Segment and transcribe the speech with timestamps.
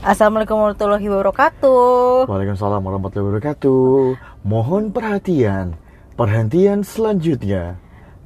[0.00, 2.24] Assalamualaikum warahmatullahi wabarakatuh.
[2.24, 4.16] Waalaikumsalam warahmatullahi wabarakatuh.
[4.48, 5.76] Mohon perhatian.
[6.16, 7.76] Perhentian selanjutnya.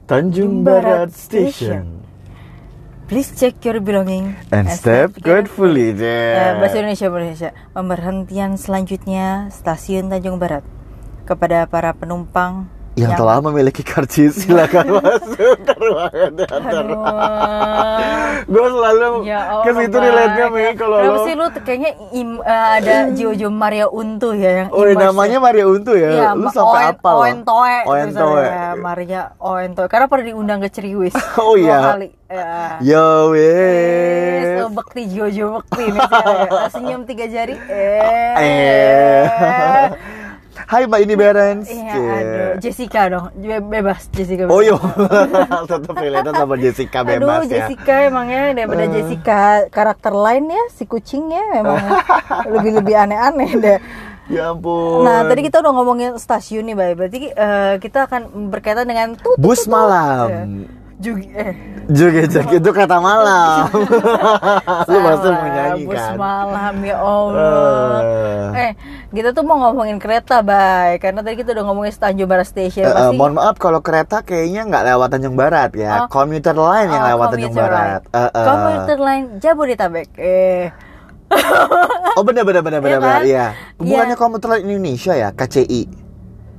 [0.06, 1.98] Tanjung Barat Station.
[3.10, 5.98] Please check your belonging And step gratefully.
[5.98, 7.50] Eh, bahasa Indonesia Indonesia.
[7.75, 10.62] Pemberhentian selanjutnya stasiun Tanjung Barat.
[11.27, 16.84] Kepada para penumpang Yang telah memiliki karcis silakan masuk ke ruangan teater.
[18.44, 20.54] Gue selalu Ya ke situ relate-nya Bang.
[20.54, 21.25] Mei kalau Kenapa lo.
[21.25, 25.66] sih lu kayaknya im- eh, ada Jojo Maria Untu ya yang Oh, immerse namanya Maria
[25.66, 26.11] Untu ya.
[26.12, 27.18] Iya, lu sampai Oen- apa lo?
[27.21, 27.76] Oen Toe.
[27.85, 28.30] Oen tulisannya.
[28.30, 28.44] Toe.
[28.44, 29.88] Ya, Maria Oen Toe.
[29.88, 31.14] Karena pernah diundang ke Ceriwis.
[31.36, 31.79] Oh, iya.
[31.90, 32.08] kali.
[32.24, 32.78] Ya.
[32.80, 34.58] Yo Yes, wes.
[34.61, 36.02] oh, bekti Jojo bekti nih.
[36.72, 37.55] Senyum tiga jari.
[37.64, 38.34] Eh.
[38.36, 39.22] Eh.
[40.64, 41.67] Hai Mbak ini Berens.
[41.67, 42.09] Iya, Cie.
[42.11, 42.53] aduh.
[42.59, 43.27] Jessica dong.
[43.36, 44.45] Be- Bebas Jessica.
[44.45, 44.67] Oh bebas.
[44.67, 44.77] yo,
[45.70, 47.53] tetap relate sama Jessica bebas Aduh, ya.
[47.61, 48.91] Jessica emangnya daripada Eh.
[48.91, 51.84] Jessica karakter lain ya si kucingnya memang
[52.55, 53.78] lebih-lebih aneh-aneh deh.
[54.27, 55.05] Ya ampun.
[55.05, 56.92] Nah, tadi kita udah ngomongin stasiun nih, Bay.
[56.94, 60.27] Berarti eh, kita akan berkaitan dengan bus malam.
[60.27, 60.44] Ya.
[60.94, 61.53] Juga eh
[61.84, 63.69] Joget-joget itu kata malam.
[64.88, 66.16] Lu pasti menyanyi bus kan.
[66.16, 68.00] malam ya Allah.
[68.00, 68.48] Eh.
[68.56, 68.72] Eh,
[69.14, 70.98] kita tuh mau ngomongin kereta, Bay.
[70.98, 73.14] Karena tadi kita udah ngomongin Tanjung Barat Station eh, pasti.
[73.14, 76.04] mohon maaf kalau kereta kayaknya nggak lewat Tanjung Barat ya.
[76.04, 76.06] Oh.
[76.10, 78.00] Commuter line yang Oh, lewat Tanjung commuter Barat.
[78.02, 78.12] line.
[78.12, 78.44] Eh, eh.
[78.44, 80.08] Commuter line Jabodetabek.
[80.16, 80.64] Eh.
[82.14, 83.02] Oh benar benar benar Iya benar kan?
[83.02, 83.22] benar.
[83.24, 83.46] Iya.
[83.78, 84.20] Bukannya Iya.
[84.20, 85.82] komuter line Indonesia ya, KCI.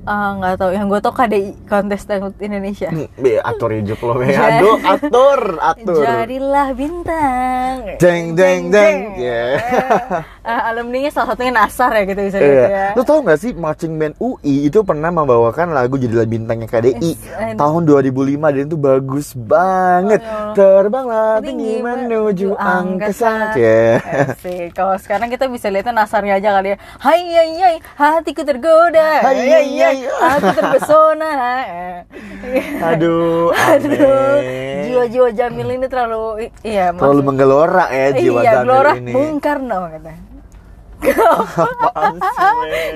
[0.06, 0.70] Ah, nggak tahu.
[0.70, 2.88] Yang gue tau KDI Kontestan Indonesia.
[3.18, 4.30] Be, atur hidup lo, be.
[4.38, 5.98] Aduh, atur, atur.
[5.98, 7.98] Jadilah bintang.
[7.98, 9.18] Deng, deng, deng.
[9.18, 10.22] Yeah.
[10.46, 12.66] Ah, alumninya salah satunya Nasar ya gitu bisa gitu Iya.
[12.70, 12.86] ya.
[12.94, 17.58] Lu tau gak sih marching band UI itu pernah membawakan lagu Jadilah Bintangnya KDI Yes,
[17.58, 20.22] tahun 2005 dan itu bagus banget.
[20.22, 20.54] Oh, ya Allah.
[20.54, 23.58] Terbanglah Tinggi menuju angkasa.
[23.58, 23.98] Ya.
[23.98, 24.70] Asik.
[24.70, 26.78] Kalau sekarang kita bisa lihatnya Nasarnya aja kali ya.
[27.02, 29.26] Hai hai hai, hatiku tergoda.
[29.26, 31.32] Hai, Hai hai, aku terpesona.
[32.94, 34.38] Aduh, Aduh,
[34.86, 39.10] jiwa-jiwa Jamil ini terlalu iya Terlalu menggelora ya jiwa iya, Gelora ini.
[39.10, 40.35] Bung Karno kata.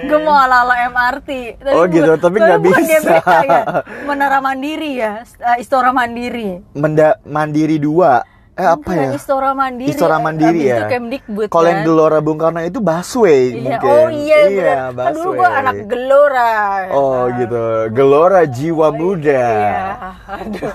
[0.08, 1.60] Gue mau ala-ala MRT.
[1.60, 2.80] Tapi Oh, gitu, tapi nggak bisa.
[2.80, 3.62] GBK ya.
[4.04, 6.60] Menara Mandiri ya, eh, Istora Mandiri.
[6.72, 8.39] Menda Mandiri 2.
[8.60, 9.10] Eh apa Bukan, ya?
[9.16, 9.88] Istora Mandiri.
[9.88, 10.84] Istora Mandiri Abis ya.
[10.86, 11.72] Kemdikbud Kalau kan.
[11.72, 13.88] yang Gelora Bung Karno itu busway Iya, mungkin.
[13.88, 14.74] oh iya, iya.
[14.92, 16.52] Kan dulu gue anak Gelora.
[16.92, 17.36] Oh Nah.
[17.36, 17.62] gitu.
[17.90, 19.48] Gelora jiwa muda.
[19.48, 19.80] Iya,
[20.28, 20.72] aduh.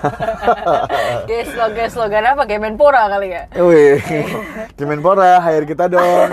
[1.29, 2.41] Kayak slogan slogan apa?
[2.44, 3.44] Kemenpora kali ya.
[3.53, 4.01] Wih,
[4.78, 6.29] Kemenpora hire kita dong.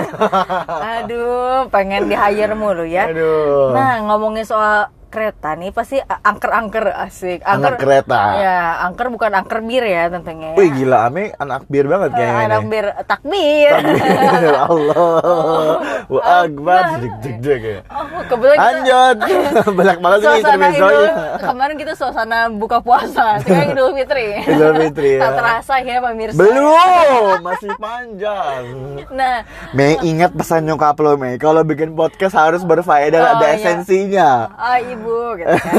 [0.65, 3.07] Aduh, pengen di hire mulu ya.
[3.07, 3.73] Aduh.
[3.73, 7.45] Nah, ngomongin soal kereta nih pasti angker-angker asik.
[7.45, 8.21] Anak kereta.
[8.35, 10.57] Ya, angker bukan angker bir ya tentunya.
[10.57, 12.41] Wih gila Ame anak bir banget Eh, kayaknya.
[12.43, 12.71] anak nih.
[12.71, 13.71] bir takbir.
[13.71, 15.75] Takbir, Allah.
[16.09, 17.79] Wa akbar deg deg deg ya.
[17.87, 19.17] Oh, kebetulan Lanjut.
[19.79, 21.13] Banyak banget suasana intermezzo ya.
[21.39, 24.29] kemarin kita suasana buka puasa, sekarang Idul Fitri.
[24.43, 25.21] Idul Fitri, ya.
[25.21, 26.39] Tak terasa ya pemirsa.
[26.39, 28.63] Belum, masih panjang.
[29.11, 29.37] Nah,
[29.73, 33.55] Mei ingat pesan nyokap lo Mei Kalau bikin podcast harus berfaedah Oh, Ada iya.
[33.57, 35.75] esensinya ah ibu gitu kan.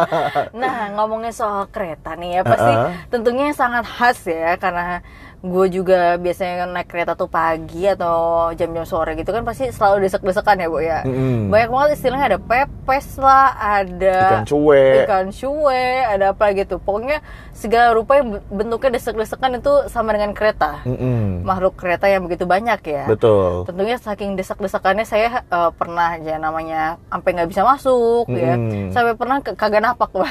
[0.62, 2.90] nah, ngomongin soal kereta nih ya pasti Uh-uh.
[3.12, 5.04] tentunya sangat khas ya karena
[5.42, 10.54] gue juga biasanya naik kereta tuh pagi atau jam-jam sore gitu kan pasti selalu desek-desekan
[10.56, 11.02] ya bu ya.
[11.02, 11.50] Mm-mm.
[11.50, 15.02] Banyak banget istilahnya ada pepes lah, ada Ikan cuek.
[15.02, 16.78] ikan cuek, ada apa gitu.
[16.78, 17.18] Pokoknya
[17.50, 20.86] segala rupa yang bentuknya desek-desekan itu sama dengan kereta.
[20.86, 21.42] Mm-mm.
[21.42, 23.10] Makhluk kereta yang begitu banyak ya.
[23.10, 28.54] Betul Tentunya saking desak-desakannya saya eh, pernah aja namanya sampai nggak bisa masuk ya.
[28.54, 28.94] Mm-mm.
[28.94, 30.30] Sampai pernah ke- kagak napak Pak.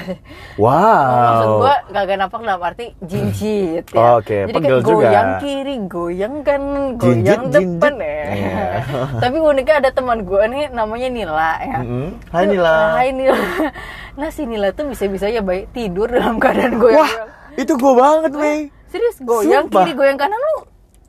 [0.56, 4.16] Wow Maksud gua kagak napak dalam arti jinjit ya.
[4.16, 4.48] Oke.
[4.48, 5.00] Jadi Pegel kayak juga.
[5.04, 8.02] Goyang kiri, goyang kanan, goyang Jinjit, depan jinjit.
[8.02, 8.26] ya.
[8.32, 8.66] Iya.
[9.24, 11.78] Tapi uniknya ada teman gua nih namanya Nila ya.
[11.80, 12.08] Mm-mm.
[12.28, 13.38] Hai Tuh, Nila Hai Nila.
[14.12, 17.00] Nah si Nila tuh bisa-bisa ya baik tidur dalam keadaan goyang.
[17.00, 17.12] Wah
[17.54, 19.84] itu gue banget Mei Serius goyang Sumpah.
[19.84, 20.58] kiri, goyang kanan lu.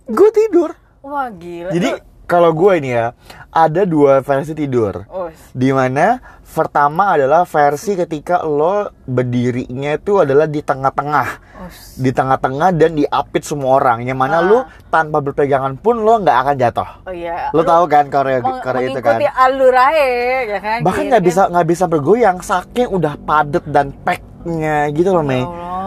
[0.08, 0.70] Gue tidur
[1.00, 1.70] Wah gila.
[1.70, 3.12] Jadi Lu- kalau gue ini ya
[3.50, 6.16] Ada dua versi tidur Oh, Di mana
[6.46, 11.28] pertama adalah versi ketika lo berdirinya itu adalah di tengah-tengah
[11.58, 14.44] oh, di tengah-tengah dan diapit semua orang yang mana Ah.
[14.44, 17.48] lu tanpa berpegangan pun lo nggak akan jatuh Oh iya.
[17.50, 20.04] lo tahu kan Korea Meng- Korea itu kan mengikuti alur aja
[20.44, 20.78] ya kan.
[20.82, 21.28] bahkan Kiri nggak kan.
[21.30, 25.40] bisa nggak bisa bergoyang saking udah padet dan packnya gitu loh Mei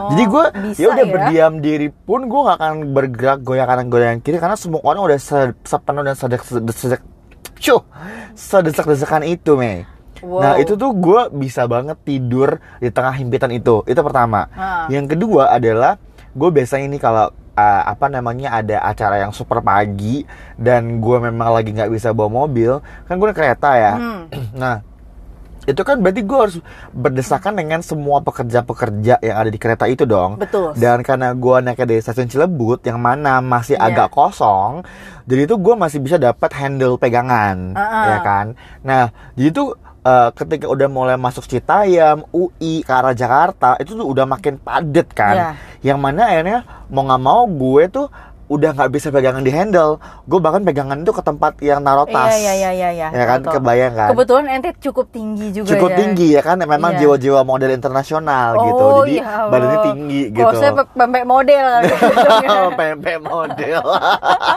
[0.05, 0.43] Allah, jadi gue
[0.75, 1.11] ya udah ya?
[1.11, 5.17] berdiam diri pun gue nggak akan bergerak goyang kanan goyang kiri karena semua orang udah
[5.17, 7.01] se- sepenuh dan sedek sedek
[7.57, 7.81] Cuh,
[8.33, 9.83] sedesak-desakan itu Mei
[10.17, 10.41] Wow.
[10.41, 14.87] Nah itu tuh gue bisa banget tidur di tengah himpitan itu Itu pertama Ah.
[14.87, 15.99] Yang kedua adalah
[16.31, 20.23] Gue biasanya ini kalau uh, apa namanya ada acara yang super pagi
[20.55, 24.21] dan gue memang lagi nggak bisa bawa mobil kan gue naik kereta ya Hmm.
[24.51, 24.75] nah
[25.65, 26.57] itu kan berarti gue harus
[26.91, 30.73] berdesakan dengan semua pekerja-pekerja yang ada di kereta itu dong Betul.
[30.73, 33.89] dan karena gue naiknya dari stasiun Cilebut yang mana masih Iya.
[33.91, 34.85] agak kosong
[35.25, 38.05] jadi itu gue masih bisa dapat handle pegangan Uh-uh.
[38.07, 38.45] ya kan
[38.79, 39.03] nah
[39.33, 39.63] jadi itu
[40.01, 45.09] eh, ketika udah mulai masuk Citayam, UI ke arah Jakarta itu tuh udah makin padet
[45.11, 45.49] kan Iya.
[45.81, 48.07] yang mana akhirnya mau nggak mau gue tuh
[48.47, 52.29] udah nggak bisa pegangan di handle gue bahkan pegangan itu ke tempat yang naruh tas
[52.31, 53.57] Iya, iya, iya, iya, ya kan betul.
[53.57, 55.97] kebayang kan Kebetulan ente cukup tinggi juga cukup ya.
[55.97, 56.99] tinggi ya kan memang Iya.
[57.01, 61.65] jiwa-jiwa model internasional gitu Oh, jadi ya badannya tinggi Kalau gitu saya pe- pempek model
[61.81, 61.95] gitu.
[62.79, 63.81] pempek model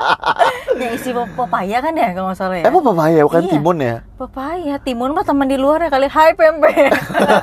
[0.78, 2.64] yang isi pep- pepaya kan ya kalau nggak salah ya.
[2.64, 3.50] emang papaya bukan Iya.
[3.50, 6.04] timun ya Pepaya, timun mah teman di luar ya kali.
[6.06, 6.90] Hai pempek.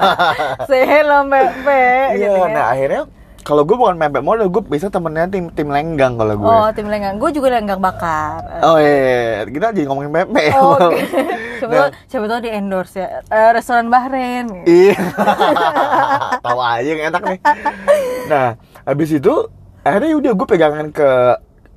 [0.68, 2.08] Say hello pempek.
[2.14, 2.52] iya gitu ya.
[2.52, 3.02] nah akhirnya
[3.46, 6.90] kalau gue bukan pempek model gue bisa temennya tim tim lenggang kalau gue Oh, tim
[6.90, 7.16] lenggang.
[7.16, 8.42] Gue juga lenggang bakar.
[8.60, 9.46] Oh iya, iya.
[9.46, 10.50] kita jadi ngomongin pempek.
[10.58, 11.06] Oh, Oke.
[11.56, 11.80] Siapa Nah.
[11.80, 13.08] tahu siapa tahu di endorse ya.
[13.24, 14.50] Eh, restoran Bahrain.
[14.66, 14.98] Iya.
[16.46, 17.40] Tahu aja yang enak nih.
[18.26, 18.48] Nah,
[18.84, 19.34] habis itu
[19.80, 21.10] akhirnya udah gue pegangan ke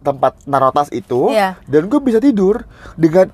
[0.00, 1.60] tempat narotas itu Iya.
[1.62, 3.28] dan gue bisa tidur dengan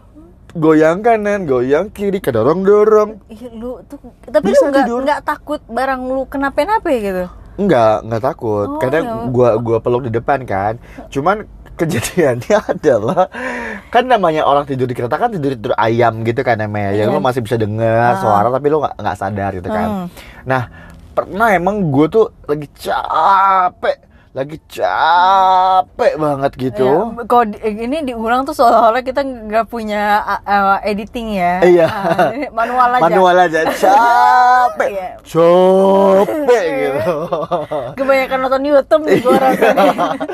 [0.50, 3.10] goyang kanan, goyang kiri, kedorong dorong.
[3.26, 7.26] Ih, lu tuh tapi Bisa lu nggak takut barang lu kenapa-napa gitu.
[7.54, 8.66] Enggak, enggak takut.
[8.68, 9.12] Oh, Karena ya.
[9.28, 10.74] gua gua peluk di depan kan.
[11.06, 13.26] Cuman kejadiannya adalah
[13.88, 16.90] kan namanya orang tidur di kereta kan tidur tidur ayam gitu kan namanya.
[16.92, 17.10] Ya Iya.
[17.10, 18.18] lu masih bisa dengar Ah.
[18.18, 19.86] suara tapi lu nggak nggak sadar gitu kan.
[19.86, 20.06] Hmm.
[20.44, 20.62] Nah,
[21.10, 23.96] pernah emang gue tuh lagi capek,
[24.34, 26.90] lagi capek banget gitu.
[27.14, 31.62] Ya, kalau di- ini diulang tuh seolah-olah kita nggak punya uh, uh, editing ya.
[31.62, 31.86] Iya.
[32.34, 33.02] Ini manual aja.
[33.06, 35.10] Manual aja capek, Iya.
[35.22, 37.14] capek gitu.
[37.94, 39.22] Kebanyakan nonton YouTube nih Iya.
[39.22, 39.92] gue rasanya.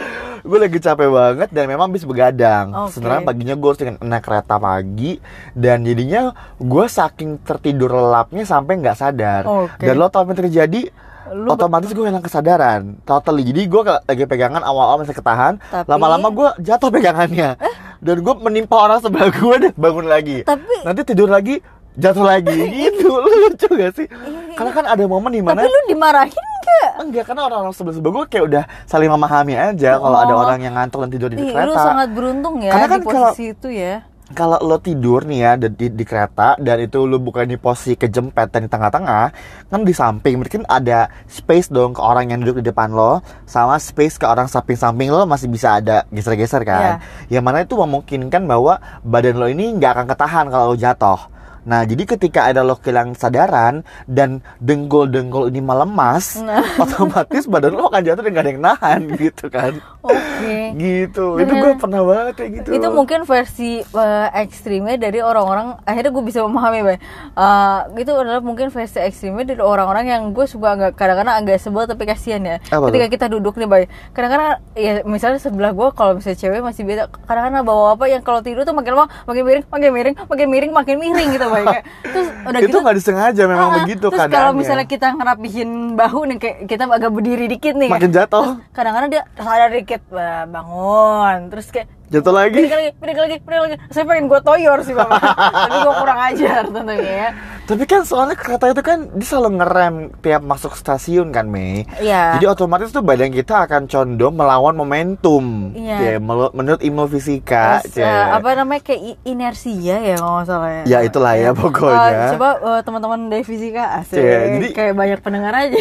[0.48, 2.66] gue lagi capek banget dan memang habis begadang.
[2.72, 2.96] Oke.
[2.96, 5.20] Sebenarnya paginya gue harus naik kereta pagi
[5.52, 9.44] dan jadinya gue saking tertidur lelapnya sampai nggak sadar.
[9.44, 9.84] Oke.
[9.84, 10.88] Dan lo tau apa yang terjadi?
[11.28, 15.88] Lu- otomatis gue hilang kesadaran totally jadi gue lagi pegangan awal-awal masih ketahan Tapi- Eh?
[15.88, 17.54] lama-lama gue jatuh pegangannya
[17.98, 21.60] dan gue menimpa orang sebelah gue dan bangun lagi Tapi- nanti tidur lagi
[21.92, 24.06] jatuh lagi gitu lucu gak sih
[24.54, 26.90] karena kan ada momen di mana Tapi lu dimarahin nggak?
[27.00, 30.42] Enggak, karena orang-orang sebelah sebelah gue kayak udah saling memahami aja kalau ada Oh.
[30.42, 31.64] orang yang ngantuk dan tidur di Ih, kereta.
[31.64, 33.94] lu sangat beruntung ya Karena kan di kalau- posisi itu ya.
[34.30, 37.98] Kalau lo tidur nih ya di, di, di kereta dan itu lo bukan di posisi
[37.98, 39.24] kejempet dan di tengah-tengah,
[39.66, 43.74] kan di samping mungkin ada space dong ke orang yang duduk di depan lo, sama
[43.82, 47.02] space ke orang samping-samping lo masih bisa ada geser-geser kan.
[47.26, 51.39] Yang mana itu memungkinkan bahwa badan lo ini nggak akan ketahan kalau lo jatuh.
[51.62, 53.74] Nah, jadi ketika ada lo kehilangan kesadaran
[54.04, 56.64] dan dengkul-dengkul ini melemas, Nah.
[56.82, 59.72] otomatis badan lo akan jatuh dan gak ada yang nahan gitu kan.
[60.00, 60.72] Oke.
[60.72, 61.26] Gitu.
[61.36, 62.68] Itu gue pernah banget kayak gitu.
[62.72, 66.98] itu mungkin versi eh, ekstrimnya dari orang-orang akhirnya gue bisa memahami bay
[67.32, 71.84] Eh, itu adalah mungkin versi ekstrimnya dari orang-orang yang gue suka agak kadang-kadang agak sebel
[71.84, 73.12] tapi kasihan ya Apa ketika tuh?
[73.12, 77.62] kita duduk nih bay kadang-kadang ya misalnya sebelah gue kalau misalnya cewek masih beda kadang-kadang
[77.62, 80.96] bawa apa yang kalau tidur tuh makin lama makin miring makin miring makin miring makin
[80.96, 81.82] miring gitu Kayak,
[82.12, 86.20] terus udah itu gitu nggak disengaja memang Ah, begitu terus kalau misalnya kita ngerapihin bahu
[86.26, 88.58] nih kayak kita agak berdiri dikit nih Makin jatuh.
[88.70, 93.60] kadang-kadang dia sadar dikit "Wah, bangun terus kayak jatuh lagi Balik lagi, balik lagi, balik
[93.62, 93.76] lagi.
[93.88, 95.20] Saya pengen gue toyor sih bapak.
[95.62, 97.30] Tapi gue kurang ajar tentunya ya.
[97.62, 102.34] tapi kan soalnya kereta itu kan dia selalu ngerem tiap masuk stasiun kan Mei Iya.
[102.34, 106.18] jadi otomatis tuh badan kita akan condong melawan momentum Iya.
[106.18, 110.82] Melu- menurut ilmu fisika Terus, eh, apa namanya kayak inersia ya kalau nggak salah ya.
[110.82, 112.10] Ya, itulah ya, pokoknya.
[112.10, 114.18] Eh, coba eh, teman-teman dari fisika asik.
[114.18, 115.78] Jadi- kayak banyak pendengar aja.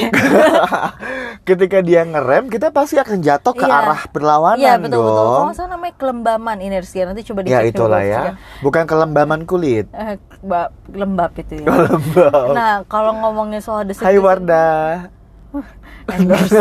[1.49, 3.73] ketika dia ngerem kita pasti akan jatuh ke Iya.
[3.75, 5.09] arah berlawanan Iya betul betul.
[5.09, 7.07] Kalau dong nggak salah namanya kelembaman inersia.
[7.07, 8.21] Nanti coba ya dicek di itulah ya.
[8.59, 9.87] bukan kelembaman kulit.
[9.95, 11.67] Eh, ba- lembab itu ya.
[11.71, 12.47] lembab.
[12.51, 15.07] Nah, kalau ngomongin soal desek Hai Wardah.
[16.09, 16.57] Endorse.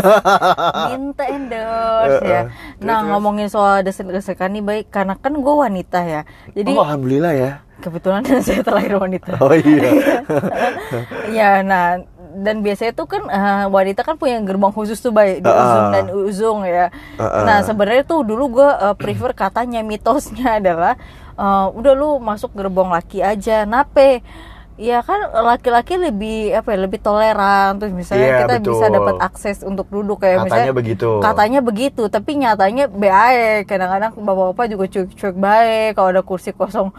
[0.92, 2.28] Minta endorse ya.
[2.28, 2.84] Eh, eh.
[2.84, 6.22] nah ngomongin soal desek-desekan nih baik karena kan gue wanita ya.
[6.54, 7.50] Jadi oh alhamdulillah ya.
[7.82, 9.40] kebetulan saya terlahir wanita.
[9.40, 9.90] Oh iya.
[11.32, 11.98] Ya nah
[12.34, 15.80] dan biasanya tuh kan eh, wanita kan punya gerbang khusus tuh baik di Ah, uzung
[15.80, 15.90] ah.
[15.90, 17.42] dan uzung ya Ah, ah.
[17.42, 20.94] nah sebenarnya tuh dulu gue eh, prefer katanya mitosnya adalah
[21.34, 24.20] eh, udah lu masuk gerbong laki aja nape
[24.78, 28.70] Ya kan laki-laki lebih apa ya lebih toleran terus misalnya Iya, kita betul.
[28.70, 31.08] bisa dapat akses untuk duduk kayak Katanya misalnya begitu.
[31.18, 36.94] katanya begitu tapi nyatanya baik kadang-kadang bapak-bapak juga cuek-cuek baik kalau ada kursi kosong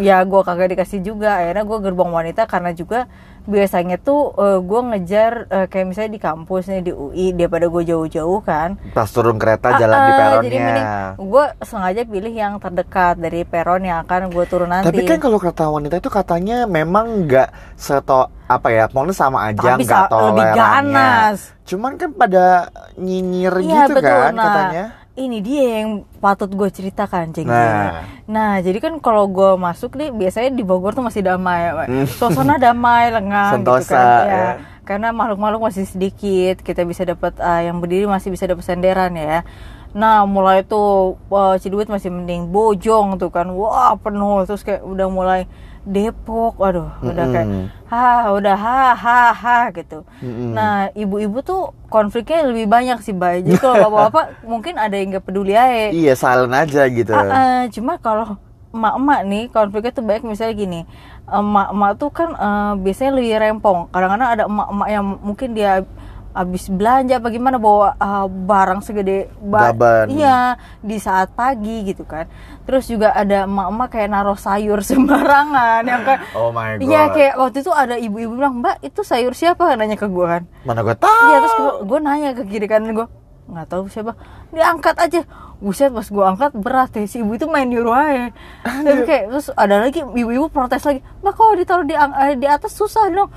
[0.00, 3.04] ya gue kagak dikasih juga akhirnya gue gerbong wanita karena juga
[3.42, 8.40] biasanya tuh gue ngejar eh, kayak misalnya di kampus nih di UI daripada gue jauh-jauh
[8.40, 10.50] kan Pas turun kereta jalan di Ah, peronnya.
[10.50, 10.82] jadi
[11.16, 15.36] gue sengaja pilih yang terdekat dari peron yang akan gue turun nanti Tapi kan kalau
[15.36, 16.90] kereta wanita itu katanya memang
[17.22, 20.58] nggak seto apa ya, pokoknya sama aja nggak sa- lebih tolerannya.
[20.58, 21.38] ganas.
[21.62, 24.10] Cuman kan pada nyinyir Iya gitu betul.
[24.10, 24.84] kan nah, katanya.
[25.18, 27.50] Ini dia yang patut gue ceritakan, Ceng.
[27.50, 28.06] Nah.
[28.30, 31.74] Nah, jadi kan kalau gue masuk nih, biasanya di Bogor tuh masih damai.
[31.90, 32.06] Hmm.
[32.06, 34.26] suasana damai, lengang, gitu Sentosa, kan.
[34.30, 34.48] ya.
[34.86, 39.42] Karena makhluk-makhluk masih sedikit, kita bisa dapat ah, yang berdiri masih bisa dapat senderan ya.
[39.90, 45.10] Nah, mulai tuh wah, Ciduit masih mending Bojong tuh kan, wah penuh, terus kayak udah
[45.10, 45.50] mulai
[45.90, 47.48] Depok, aduh, udah kayak,
[47.90, 50.06] ha, udah ha, ha, ha gitu.
[50.22, 50.54] Mm-mm.
[50.54, 53.42] Nah, ibu-ibu tuh konfliknya lebih banyak sih, Bay.
[53.42, 55.90] Jadi kalau bapak-bapak mungkin ada yang gak peduli aja.
[55.90, 57.10] Iya, silent aja gitu.
[57.10, 58.38] Ah, ah, cuma kalau
[58.70, 60.80] emak-emak nih konfliknya tuh banyak misalnya gini
[61.26, 65.82] emak-emak tuh kan eh, biasanya lebih rempong kadang-kadang ada emak-emak yang mungkin dia
[66.30, 70.06] habis belanja apa gimana bawa eh, barang segede ba- Gaban.
[70.08, 72.30] iya di saat pagi gitu kan.
[72.64, 76.86] Terus juga ada emak-emak kayak naruh sayur sembarangan yang kayak Oh my god.
[76.86, 79.74] Iya kayak waktu itu ada ibu-ibu bilang mbak itu sayur siapa?
[79.74, 80.42] nanya ke gue kan.
[80.62, 81.24] Mana gue tahu.
[81.26, 83.06] Iya terus gue nanya ke kiri kanan gue
[83.50, 84.14] nggak tahu siapa.
[84.50, 85.22] Diangkat aja.
[85.60, 88.32] Buset pas gue angkat berat ya si ibu itu main nyuruh aja
[88.64, 92.72] tapi kayak terus ada lagi ibu-ibu protes lagi mbak kalau ditaruh di, eh, di atas
[92.72, 93.28] susah dong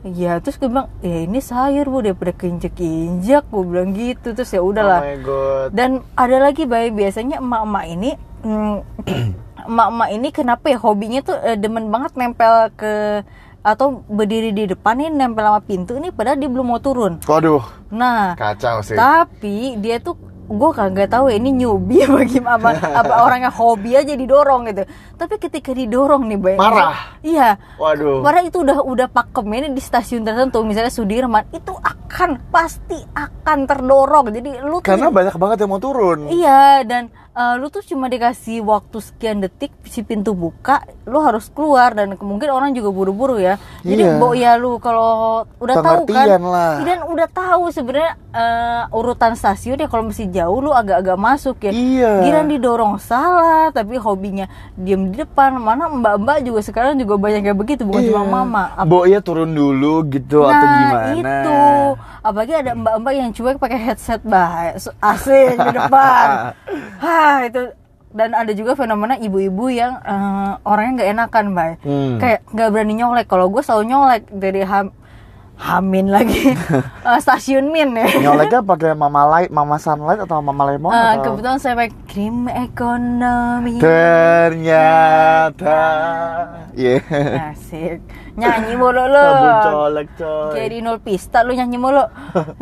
[0.00, 4.58] Iya terus gue bilang ya ini sayur bu daripada keinjek-injek gue bilang gitu terus ya
[4.58, 5.68] Oh udahlah my god.
[5.70, 8.76] dan ada lagi bayi biasanya emak-emak ini mm,
[9.68, 13.20] emak-emak ini kenapa ya hobinya tuh eh, demen banget nempel ke
[13.60, 17.20] atau berdiri di depan nih nempel sama pintu ini padahal dia belum mau turun.
[17.20, 17.60] Waduh,
[17.92, 18.96] Nah, kacau sih.
[18.96, 20.16] tapi dia tuh
[20.50, 24.82] gue kagak tahu ya ini newbie apa gimana apa, apa orangnya hobi aja didorong gitu.
[25.14, 26.56] Tapi ketika didorong nih bayi.
[26.58, 27.22] Marah?
[27.22, 27.54] Iya.
[27.78, 28.18] Waduh.
[28.26, 33.70] Padahal itu udah udah pakem ini di stasiun tertentu misalnya Sudirman itu akan pasti akan
[33.70, 34.34] terdorong.
[34.34, 36.26] Jadi lu tuh Karena banyak banget yang mau turun.
[36.26, 41.46] Iya dan eh, lu tuh cuma dikasih waktu sekian detik si pintu buka, lu harus
[41.48, 43.54] keluar dan mungkin orang juga buru-buru ya.
[43.80, 44.16] Jadi Iya.
[44.16, 46.82] bo ya lu kalau udah tahu kan, lah.
[46.82, 51.70] dan udah tahu sebenarnya eh, urutan stasiun ya kalau masih jauh lu agak-agak masuk ya.
[51.70, 52.12] Iya.
[52.22, 55.56] Giran didorong salah, tapi hobinya diem di depan.
[55.56, 58.10] Mana mbak-mbak juga sekarang juga banyak kayak begitu, bukan Iya.
[58.12, 58.64] cuma mama.
[58.72, 61.14] Ap- Bo ya turun dulu gitu atau Nah gimana?
[61.16, 61.60] itu
[62.20, 66.52] apalagi ada mbak-mbak yang cuek pakai headset bah asing di depan
[66.98, 67.62] Hah itu.
[68.10, 72.18] Dan ada juga fenomena ibu-ibu yang eh, orangnya nggak enakan mbak Hmm.
[72.18, 73.26] kayak nggak berani nyolek.
[73.30, 74.90] Kalau gue selalu nyolek dari ham
[75.60, 76.50] hamin lagi.
[76.50, 78.04] Eh, stasiun min ya.
[78.18, 81.30] Nyoleknya pakai Mama Light, Mama Sunlight atau Mama Lemon Eh, atau?
[81.30, 83.76] kebetulan saya pakai krim ekonomi.
[83.78, 85.78] Ternyata.
[86.72, 86.96] Iya.
[87.52, 87.98] Asik.
[88.32, 89.26] Nyanyi mulu lo.
[89.26, 90.48] Sabun colek coy.
[90.54, 92.02] Kayak di nol pista lu nyanyi mulu.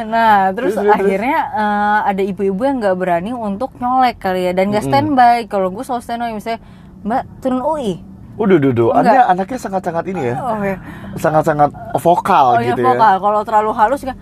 [0.01, 4.83] Nah, terus akhirnya eh, ada ibu-ibu yang nggak berani untuk nyolek kali ya dan nggak
[4.83, 5.35] standby.
[5.47, 6.59] Kalau gue selalu standby misalnya,
[6.99, 8.03] Mbak turun UI.
[8.39, 8.87] Udah, udah, udah.
[9.03, 10.77] Anda anaknya sangat-sangat ini ya Oh ya.
[11.19, 13.15] Sangat-sangat vokal Oh ya gitu vokal.
[13.19, 14.17] Kalau terlalu halus kan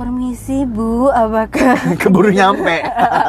[0.00, 2.80] Permisi Bu, apakah ya Keburu nyampe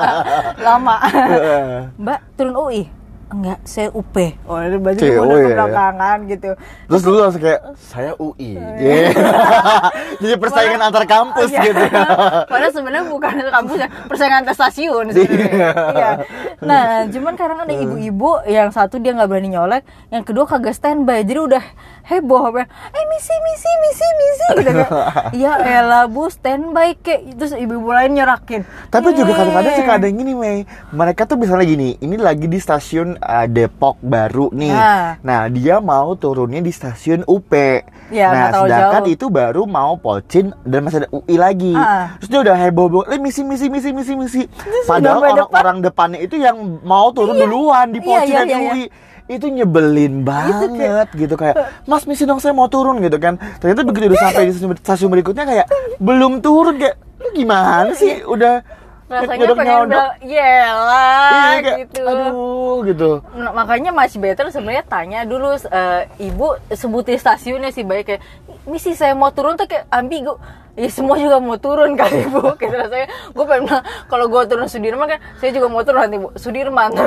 [0.65, 1.03] lama?
[2.01, 3.00] Mbak turun UI.
[3.31, 4.11] Enggak, saya UP.
[4.43, 5.55] Oh, itu berarti Oke, udah oh iya.
[5.55, 6.50] belakangan gitu.
[6.91, 9.15] Terus dulu langsung kayak Saya UI Iya.
[10.21, 11.61] Jadi persaingan antar kampus Iya.
[11.63, 11.79] gitu
[12.51, 15.71] Padahal sebenarnya bukan kampus ya, persaingan antar stasiun sebenarnya.
[15.95, 16.11] Iya.
[16.59, 21.23] Nah, cuman kadang ada ibu-ibu yang satu dia nggak berani nyolek, yang kedua kagak standby.
[21.23, 21.63] Jadi udah
[22.11, 22.67] heboh apa?
[22.67, 24.89] Eh misi misi misi misi gitu kan.
[25.41, 27.39] Ya elah Bu standby kek.
[27.39, 28.67] Terus ibu-ibu lain nyerakin.
[28.91, 30.59] Tapi juga kadang-kadang suka ada yang gini, Mei.
[30.91, 34.74] Mereka tuh misalnya gini, ini lagi di stasiun uh, Depok baru nih.
[34.74, 35.22] Nah.
[35.22, 37.54] Nah, dia mau turunnya di stasiun UP.
[38.12, 39.16] Ya, nah, sedangkan jauh.
[39.16, 41.72] itu baru mau Pocin dan masih ada UI lagi.
[41.72, 42.20] Ah.
[42.20, 44.42] Terus dia udah heboh banget, "Eh, misi misi misi misi misi."
[44.84, 47.48] Padahal orang-orang depannya itu yang mau turun Iya.
[47.48, 48.74] duluan di Iya, Pocin iya, dan iya, iya.
[48.74, 48.84] UI.
[49.32, 51.56] Itu nyebelin banget gitu kayak,
[51.88, 53.40] "Mas, misi dong saya mau turun." gitu kan.
[53.63, 55.66] Ternyata begitu udah sampai di stasiun, stasiun berikutnya kayak
[56.04, 58.28] belum turun kayak, "Lu gimana sih?
[58.28, 58.60] Udah
[59.12, 62.03] rasanya nyodok- pengen nyodok." yelah Iya, gitu.
[62.03, 63.10] Aduh, gitu.
[63.36, 68.22] Nah, makanya masih better sebenarnya tanya dulu eh, ibu sebutin stasiunnya sih baik kayak
[68.63, 70.38] misi saya mau turun tuh kayak ambigu
[70.74, 73.68] ya semua juga mau turun kali bu gitu rasanya gue pengen
[74.06, 76.30] kalau gue turun Sudirman kan saya juga mau turun nanti bu.
[76.34, 76.90] Sudirman.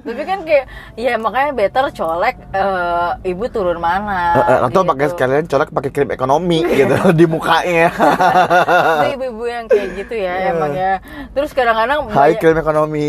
[0.00, 4.90] Tapi kan kayak ya makanya better colek eh, ibu turun mana Eh, eh, atau gitu.
[4.90, 7.88] pakai sekalian colek pakai krim ekonomi gitu di mukanya.
[7.88, 10.98] Itu ibu-ibu yang kayak gitu ya emang ya.
[11.30, 12.08] Terus kadang-kadang.
[12.08, 13.08] Hai banyak- krim ekonomi.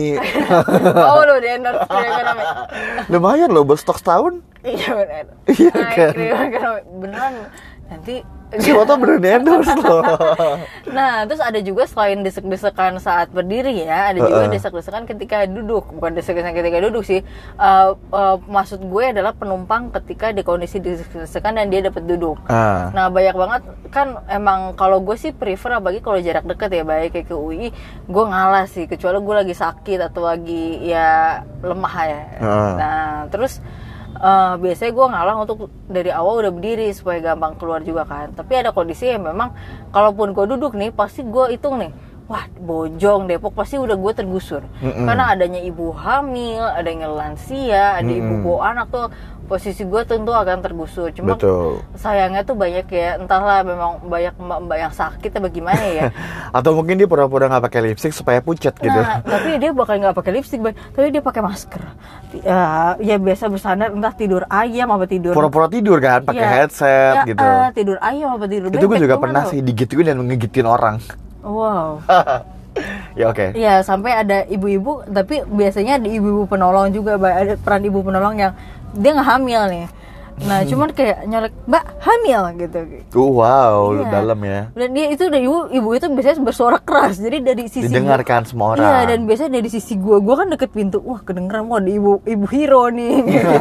[0.93, 2.43] Oh lo di endorse krim ekonomi.
[3.07, 4.33] Lumayan loh buat stok setahun.
[4.61, 6.11] Iya benar Iya kan?
[6.13, 6.81] krim ekonomi.
[6.99, 7.33] Beneran
[7.91, 8.23] nanti
[8.59, 10.03] siapa tau bener di endorse loh
[10.95, 14.51] Nah, terus ada juga selain desek-desekan saat berdiri ya, ada juga Heeh.
[14.51, 15.87] desek-desekan ketika duduk.
[15.95, 17.23] Bukan desek-desekan ketika duduk sih.
[17.23, 22.43] Eh, eh, maksud gue adalah penumpang ketika di kondisi desek-desekan dan dia dapat duduk.
[22.51, 26.83] ah Nah, banyak banget kan emang kalau gue sih prefer apalagi kalau jarak dekat ya,
[26.83, 27.71] baik kayak ke UI,
[28.11, 32.21] gue ngalah sih kecuali gue lagi sakit atau lagi ya lemah ya.
[32.35, 32.71] Heeh.
[32.75, 33.63] Nah, terus
[34.21, 35.57] eh, biasanya gue ngalah untuk
[35.89, 38.31] dari awal udah berdiri supaya gampang keluar juga kan.
[38.37, 39.51] Tapi ada kondisi yang memang
[39.91, 41.91] kalaupun gue duduk nih pasti gue hitung nih.
[42.31, 44.63] Wah, Bojong, Depok pasti udah gue tergusur.
[44.79, 45.03] Mm-mm.
[45.03, 48.47] Karena adanya ibu hamil, ada yang lansia, ada ibu Mm-mm.
[48.47, 49.11] bawa anak tuh
[49.51, 51.11] posisi gue tentu akan tergusur.
[51.11, 51.83] Cuma betul.
[51.99, 56.07] sayangnya tuh banyak ya entahlah memang banyak mbak-mbak yang sakit atau gimana ya.
[56.55, 58.95] Atau mungkin dia pura-pura nggak pakai lipstick supaya pucat gitu.
[58.95, 61.83] Nah tapi dia bakal nggak pakai lipstick tapi dia pakai masker.
[62.47, 67.13] Ya, ya biasa bersandar entah tidur ayam apa tidur pura-pura tidur kan pakai Ya, headset
[67.19, 67.43] ya, gitu.
[67.43, 71.03] eh, tidur ayam apa tidur itu gue juga pernah sih digituin dan ngegitin orang
[71.43, 71.99] wow.
[73.19, 73.51] Ya oke.
[73.59, 78.55] Ya sampai ada ibu-ibu tapi biasanya ada ibu-ibu penolong juga ada peran ibu penolong yang
[78.95, 79.85] dia nggak hamil nih
[80.41, 82.79] nah cuman kayak nyolek mbak hamil gitu.
[83.11, 84.11] Uh, wow lu Iya.
[84.11, 84.61] dalam ya.
[84.71, 87.17] Dan dia itu dari ibu ibu itu biasanya bersuara keras.
[87.17, 88.81] Jadi dari sisi gua- didengarkan semua orang.
[88.81, 90.97] Iya dan biasanya dari sisi gua gua kan deket pintu.
[90.99, 93.53] Wah kedengeran wah ada ibu ibu hero nih gitu.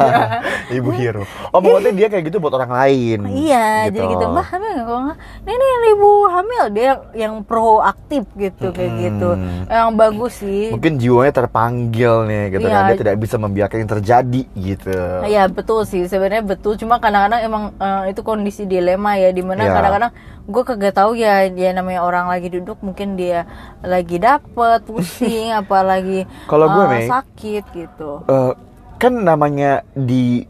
[0.73, 1.21] ibu hero.
[1.49, 3.19] Oh maksudnya dia kayak gitu buat orang lain.
[3.27, 4.85] Iya jadi gitu mbak hamil nggak?
[4.85, 6.63] Kalau nggak ini nih ibu hamil.
[6.71, 9.29] Dia yang, yang proaktif gitu kayak gitu.
[9.67, 10.63] Yang bagus sih.
[10.71, 12.73] Mungkin jiwanya terpanggil nih gitu Iya.
[12.73, 12.83] kan.
[12.87, 14.97] Dia tidak bisa membiarkan yang terjadi gitu.
[15.23, 16.03] Iya betul sih.
[16.03, 19.73] Sebenarnya betul cuma kadang-kadang emang eh, itu kondisi dilema ya di mana Iya.
[19.73, 20.11] kadang-kadang
[20.45, 23.49] gue kagak tahu ya dia namanya orang lagi duduk mungkin dia
[23.81, 28.53] lagi dapet pusing apalagi Kalau gue, eh, sakit gitu Eh,
[28.97, 30.45] kan namanya di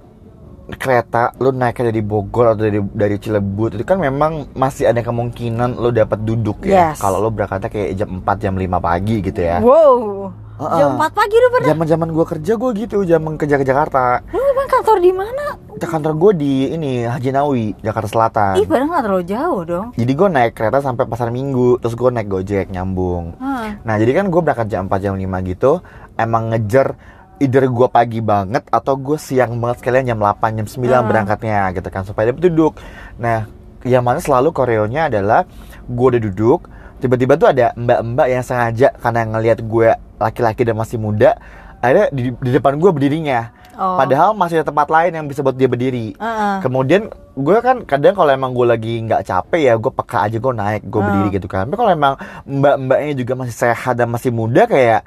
[0.75, 5.79] kereta lu naiknya dari Bogor atau dari dari Cilebut itu kan memang masih ada kemungkinan
[5.79, 6.91] lu dapat duduk ya.
[6.91, 6.99] Yes.
[6.99, 9.57] kalau lu berangkatnya kayak jam 4 jam 5 pagi gitu ya.
[9.59, 10.31] Wow.
[10.61, 10.77] Heeh.
[10.77, 14.21] jam 4 pagi udah pada zaman zaman gua kerja gua gitu zaman kerja ke Jakarta.
[14.29, 15.45] Lu emang kantor di mana?
[15.81, 18.53] Kantor gue di ini Haji Nawi Jakarta Selatan.
[18.61, 19.87] Ih padahal nggak terlalu jauh dong.
[19.97, 23.33] Jadi gue naik kereta sampai pasar Minggu terus gue naik gojek nyambung.
[23.41, 23.81] Hah.
[23.81, 25.81] Nah jadi kan gue berangkat jam 4 jam 5 gitu
[26.21, 26.93] Emang ngejar
[27.41, 31.01] either gue pagi banget Atau gue siang banget sekalian jam 8 jam 9 Ah.
[31.01, 32.77] berangkatnya gitu kan Supaya dapat duduk
[33.17, 33.49] Nah
[33.81, 35.49] yang mana selalu koreonya adalah
[35.83, 40.95] Gue udah duduk Tiba-tiba tuh ada mbak-mbak yang sengaja Karena ngelihat gue laki-laki dan masih
[40.95, 41.33] muda
[41.77, 43.95] Akhirnya di, di depan gue berdirinya Oh.
[43.97, 46.55] Padahal masih ada tempat lain yang bisa buat dia berdiri Heeh.
[46.59, 50.53] Kemudian gue kan kadang kalau emang gue lagi nggak capek ya gue peka aja gue
[50.53, 51.05] naik gue Ah.
[51.07, 51.65] berdiri gitu kan.
[51.65, 55.01] Tapi kalau emang mbak-mbaknya juga masih sehat dan masih muda kayak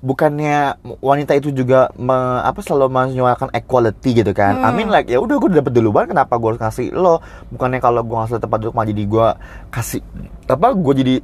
[0.00, 4.60] bukannya wanita itu juga me- apa selalu menyuarakan equality gitu kan.
[4.60, 7.18] I mean like ya udah gue dapet duluan kenapa gue harus kasih lo?
[7.48, 9.28] Bukannya kalau gue ngasih tempat duduk malah jadi gue
[9.70, 10.00] kasih
[10.46, 11.14] apa gue jadi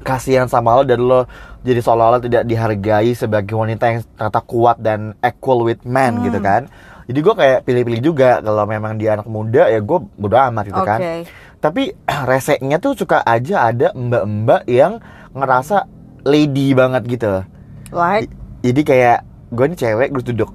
[0.00, 1.28] kasihan sama lo dan lo
[1.60, 6.62] jadi seolah-olah tidak dihargai sebagai wanita yang ternyata kuat dan equal with men gitu kan.
[7.04, 10.80] Jadi gue kayak pilih-pilih juga kalau memang dia anak muda ya gue bodo amat gitu
[10.80, 10.98] kan.
[11.02, 11.14] Oke.
[11.60, 11.82] Tapi
[12.30, 15.04] reseknya tuh suka aja ada mbak-mbak yang
[15.36, 15.84] ngerasa
[16.24, 17.44] lady banget gitu.
[17.92, 19.18] Like Jadi kayak
[19.50, 20.50] gue ini cewek gue duduk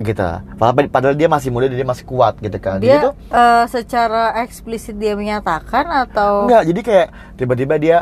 [0.00, 0.24] gitu.
[0.56, 2.80] Padahal, padahal dia masih muda dan dia masih kuat gitu kan.
[2.80, 7.96] Jadi dia tuh eh, secara eksplisit dia menyatakan atau Enggak, jadi kayak tiba-tiba dia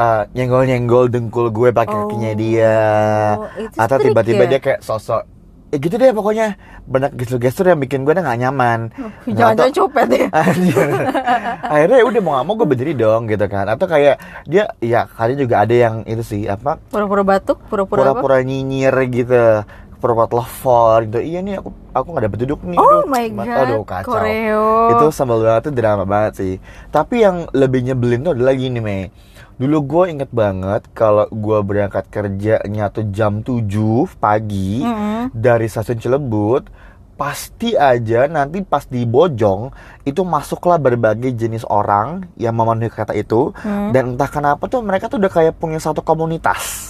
[0.00, 2.74] uh, nyenggol-nyenggol dengkul gue pakai kakinya Oh, dia
[3.60, 4.50] itu atau tiba-tiba ya?
[4.56, 5.22] dia kayak sosok
[5.70, 6.58] ya gitu deh pokoknya.
[6.90, 8.90] Banyak gestur-gestur yang bikin gue udah gak nyaman.
[8.90, 10.26] Nah, jangan-jangan copet ya?
[11.72, 13.70] Akhirnya ya udah mau gak mau gue berdiri dong gitu kan.
[13.70, 14.18] Atau kayak
[14.50, 16.82] dia ya kali juga ada yang itu sih apa?
[16.90, 19.62] Pura-pura batuk pura-pura pura-pura nyinyir gitu.
[20.02, 21.20] Pura-pura telepon gitu.
[21.22, 24.10] Iya nih aku aku nggak dapet duduk nih Oh aduh, my God, aduh kacau.
[24.16, 24.64] Koreo.
[24.96, 26.54] itu sambal banget tuh drama banget sih.
[26.90, 29.29] Tapi yang lebih nyebelin tuh adalah gini Mei
[29.60, 33.60] dulu gue inget banget kalau gue berangkat kerjanya tuh jam 7
[34.16, 35.36] pagi Mm-mm.
[35.36, 36.64] dari stasiun Cilebut
[37.14, 39.68] pasti aja nanti pas di Bojong
[40.08, 43.92] itu masuklah berbagai jenis orang yang memenuhi kereta itu Hmm.
[43.92, 46.89] dan entah kenapa tuh mereka tuh udah kayak punya satu komunitas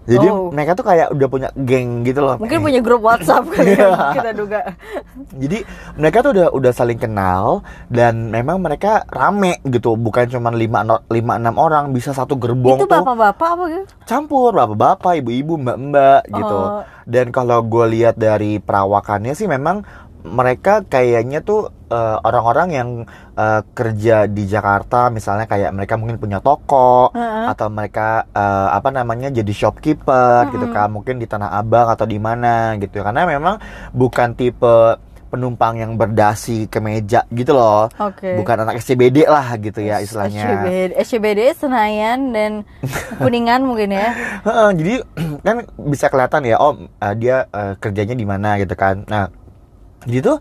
[0.00, 0.48] Jadi Oh.
[0.48, 2.36] mereka tuh kayak udah punya geng gitu loh.
[2.36, 3.88] Mungkin punya grup WhatsApp kali Iya.
[3.88, 4.60] ya, kita duga.
[5.36, 5.58] Jadi
[5.94, 11.32] mereka tuh udah udah saling kenal dan memang mereka rame gitu, bukan cuma 5 lima
[11.36, 13.84] enam orang, bisa satu gerbong Itu bapak-bapak apa gitu?
[14.04, 16.58] campur bapak-bapak, ibu-ibu, mbak-mbak gitu.
[16.58, 16.82] Oh.
[17.04, 19.82] Dan kalau gue lihat dari perawakannya sih memang
[20.24, 22.88] mereka kayaknya tuh eh, orang-orang yang
[23.36, 27.46] eh, kerja di Jakarta, misalnya kayak mereka mungkin punya toko Heeh.
[27.50, 32.18] atau mereka eh, apa namanya jadi shopkeeper gitu kan, mungkin di Tanah Abang atau di
[32.20, 33.00] mana gitu.
[33.00, 33.56] Karena memang
[33.92, 34.98] bukan tipe
[35.30, 37.86] penumpang yang berdasi ke meja gitu loh.
[38.02, 38.34] Oke.
[38.42, 40.42] Bukan anak SCBD lah gitu ya istilahnya.
[40.42, 42.52] SCBD, SCBD Senayan dan
[43.22, 44.10] Kuningan mungkin ya.
[44.74, 45.06] Jadi
[45.46, 46.74] kan bisa kelihatan ya, oh
[47.14, 49.06] dia eh, kerjanya di mana gitu kan.
[49.06, 49.30] Nah,
[50.02, 50.38] jadi tuh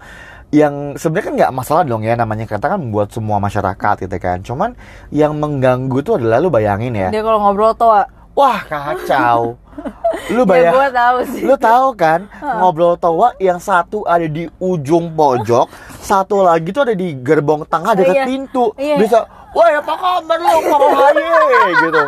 [0.49, 4.41] yang sebenarnya kan nggak masalah dong ya namanya kereta kan buat semua masyarakat gitu kan.
[4.41, 4.73] Cuman
[5.09, 8.09] yang mengganggu tuh adalah lu bayangin ya, Dia kalau ngobrol toa.
[8.33, 9.59] wah kacau.
[10.31, 11.43] Lu Ya bayang, gua tahu sih.
[11.43, 12.27] lu tahu kan
[12.59, 15.69] ngobrol tawa yang satu ada di ujung pojok,
[15.99, 18.25] satu lagi tuh ada di gerbong tengah dekat Iya.
[18.25, 18.71] pintu.
[18.75, 18.95] Iya.
[18.95, 19.17] Bisa,
[19.51, 20.55] woi apa kabar lu,
[20.89, 21.31] Haye
[21.79, 22.01] gitu.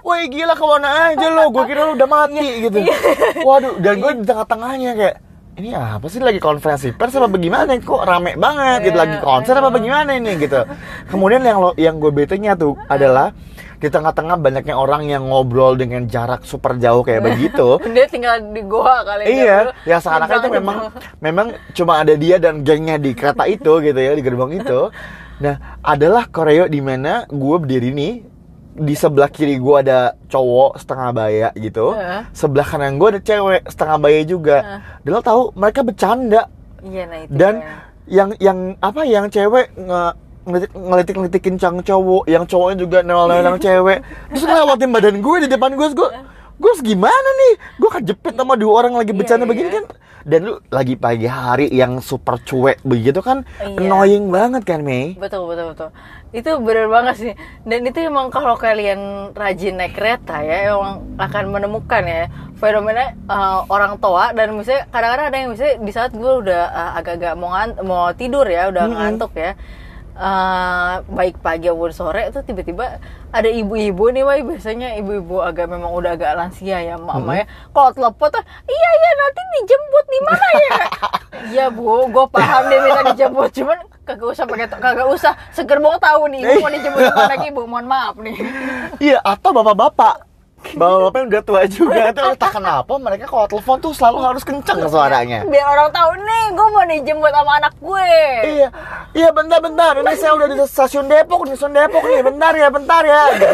[0.00, 2.78] Woi gila ke mana aja lo, gue kira lu udah mati gitu.
[2.78, 2.96] Iya.
[3.42, 5.16] Waduh, dan gue di tengah-tengahnya kayak
[5.60, 7.76] ini apa sih lagi konferensi pers apa bagaimana?
[7.76, 10.64] Kok rame banget gitu lagi konser apa bagaimana ini gitu.
[11.12, 13.36] Kemudian yang lo yang gue betenya tuh adalah
[13.80, 17.80] di tengah-tengah banyaknya orang yang ngobrol dengan jarak super jauh kayak begitu.
[17.96, 20.78] Dia tinggal di goa kali Iya, ya seakan-akan itu memang
[21.20, 24.92] memang cuma ada dia dan gengnya di kereta itu gitu ya di gerbong itu.
[25.40, 28.12] Nah, adalah koreo di mana gue berdiri nih
[28.70, 32.22] di sebelah kiri gue ada cowok setengah baya gitu, Heeh.
[32.30, 34.56] sebelah kanan gue ada cewek setengah baya juga.
[35.02, 36.46] Dan lo tahu mereka bercanda
[36.80, 37.32] Iya nah itu.
[37.34, 37.76] dan kan.
[38.08, 40.02] yang yang apa yang cewek nge
[40.40, 44.00] ngelitik ngelitik ngelitik cang cowok yang cowoknya juga nol nol cewek
[44.32, 46.08] terus ngelewatin badan gue di depan gue gue
[46.60, 49.50] gue gimana nih gue kejepit sama dua orang lagi Iya, bercanda iya.
[49.50, 49.84] begini kan
[50.20, 53.80] dan lu lagi pagi hari yang super cuek begitu kan Iya.
[53.80, 55.88] annoying banget kan Mei Betul betul betul.
[56.30, 57.34] Itu bener banget sih.
[57.66, 63.66] Dan itu emang kalau kalian rajin naik kereta ya, emang akan menemukan ya fenomena uh,
[63.66, 67.50] orang tua dan misalnya kadang-kadang ada yang misalnya di saat gue udah uh, agak-agak mau
[67.82, 69.58] mau tidur ya, udah ngantuk ya.
[70.16, 72.98] Uh, baik pagi maupun sore itu tiba-tiba
[73.30, 74.42] ada ibu-ibu nih, Wai.
[74.42, 77.46] biasanya ibu-ibu agak memang udah agak lansia ya, mama ya.
[77.70, 80.70] Kalau telepon tuh, iya iya nanti dijemput di mana ya?
[81.40, 85.32] Iya bu, gue paham dia minta dijemput, cuman kagak usah pakai kagak usah.
[85.56, 88.36] Seger mau tahu nih ibu mau dijemput di mana ibu mohon maaf nih.
[89.00, 90.29] Iya atau bapak-bapak
[90.70, 95.42] bapak-bapak udah tua juga itu entah kenapa mereka kalau telepon tuh selalu harus kenceng suaranya
[95.48, 98.68] biar orang tahu nih gue mau dijemput sama anak gue Iya,
[99.12, 100.00] iya bentar-bentar.
[100.00, 102.20] Ini saya udah di stasiun Depok, di stasiun Depok nih.
[102.20, 103.22] Bentar ya, bentar ya.
[103.36, 103.46] Gitu.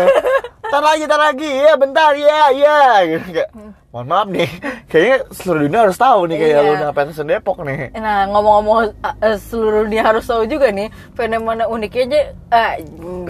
[0.62, 1.50] Bentar lagi, bentar lagi.
[1.52, 2.78] Ya, bentar ya, ya.
[3.04, 3.26] Gitu.
[3.34, 3.48] Kayak,
[3.90, 4.48] mohon maaf nih.
[4.86, 6.64] Kayaknya seluruh dunia harus tahu nih kayak Iya.
[6.64, 7.78] lu nyampe stasiun Depok nih.
[7.98, 12.74] Nah ngomong-ngomong uh, seluruh dunia harus tahu juga nih fenomena uniknya aja uh,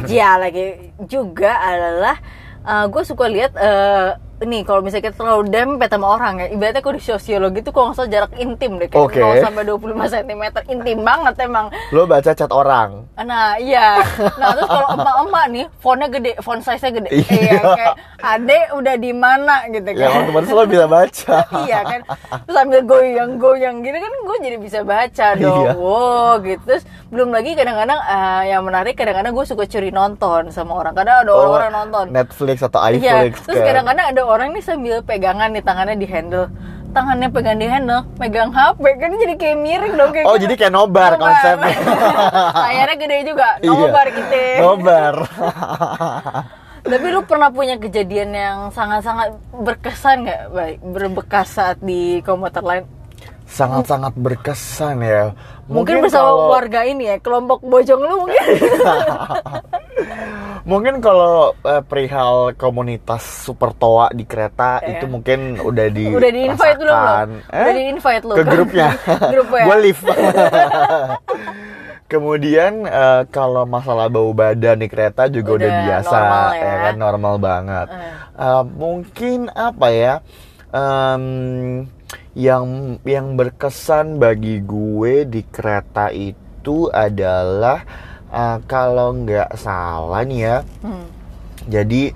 [0.07, 0.65] ya lagi
[1.07, 2.17] juga adalah
[2.91, 6.93] gue suka lihat uh, nih kalau misalnya kita terlalu dempet sama orang ya ibaratnya kalau
[6.93, 9.17] di sosiologi tuh kalau nggak salah jarak intim deh kayak Oke.
[9.17, 13.09] 0 sampai 25 cm intim banget emang Lo baca chat orang.
[13.17, 13.97] Nah iya,
[14.37, 17.33] nah terus kalau emak-emak nih, fontnya gede, font size-nya gede, Iya.
[17.33, 20.21] iya kayak ade udah di mana gitu Ya kan?
[20.23, 21.37] otomatis lo bisa baca.
[21.65, 22.01] iya kan,
[22.45, 25.73] terus sambil goyang-goyang gitu kan, gue jadi bisa baca dong, Iya.
[25.75, 26.63] wow gitu.
[26.67, 31.25] Terus belum lagi kadang-kadang eh, yang menarik, kadang-kadang gue suka curi nonton sama orang, kadang
[31.25, 32.05] ada orang-orang nonton.
[32.07, 33.67] Oh, Netflix atau Iya, iFlix terus kan.
[33.73, 36.51] kadang-kadang ada orang nih sambil pegangan nih tangannya di handle,
[36.91, 40.27] tangannya pegang di handle, megang HP kan jadi kayak miring dong kayak.
[40.27, 41.77] Oh, jadi kayak nobar konsepnya.
[42.67, 43.71] Layarnya gede juga, Iya.
[43.71, 44.41] nobar gitu.
[44.59, 45.15] Nobar.
[46.87, 52.85] Tapi lu pernah punya kejadian yang sangat-sangat berkesan nggak, baik berbekas saat di komuter lain?
[53.47, 55.35] Sangat-sangat berkesan ya.
[55.67, 58.39] Mungkin, bersama kalau- warga ini ya, kelompok bojong lu mungkin.
[60.63, 64.99] Mungkin kalau eh, perihal komunitas super toa di kereta Iya.
[64.99, 66.99] itu mungkin udah di Udah di-invite belum lo?
[66.99, 67.29] rasakan.
[67.47, 68.51] Udah di-invite lu ke kan?
[68.51, 68.89] grupnya.
[69.33, 69.65] Grupnya.
[69.65, 70.03] Gue live.
[72.07, 76.75] Kemudian eh, kalau masalah bau badan di kereta juga udah, Udah biasa, normal ya.
[76.81, 77.87] kan normal banget.
[78.37, 80.15] Eh, mungkin apa ya?
[80.69, 81.25] em,
[82.37, 82.67] yang
[83.01, 87.81] yang berkesan bagi gue di kereta itu adalah
[88.37, 90.57] eh, kalau nggak salah nih ya.
[90.85, 91.07] Hmm.
[91.67, 92.15] Jadi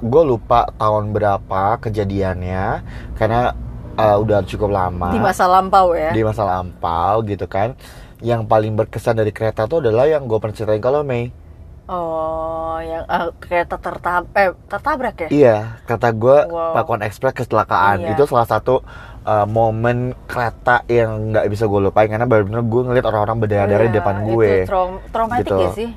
[0.00, 2.66] gue lupa tahun berapa kejadiannya
[3.18, 3.58] karena
[3.96, 6.14] eh, udah cukup lama Di masa lampau ya.
[6.14, 7.74] di masa lampau gitu kan.
[8.20, 11.32] Yang paling berkesan dari kereta tuh adalah yang gue pernah ceritain kalau Mei.
[11.90, 15.28] Oh, yang eh, kereta tertab eh tertabrak ya?
[15.28, 16.70] Iya, kata gue Wow.
[16.70, 18.14] Pakuan Express kecelakaan Iya.
[18.14, 18.86] itu salah satu
[19.22, 23.88] uh, momen kereta yang nggak bisa gue lupain karena benar-benar gue ngeliat orang-orang berdarah-darah di
[23.88, 24.52] Iya, depan itu gue.
[24.64, 25.56] traum- traumatik Gitu.
[25.56, 25.88] ya sih?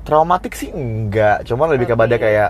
[0.00, 2.48] Traumatik sih enggak, cuma lebih kepada kayak